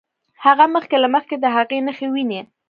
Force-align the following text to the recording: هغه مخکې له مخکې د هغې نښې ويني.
هغه 0.45 0.65
مخکې 0.75 0.95
له 1.03 1.07
مخکې 1.15 1.35
د 1.39 1.45
هغې 1.55 1.77
نښې 1.87 2.07
ويني. 2.11 2.41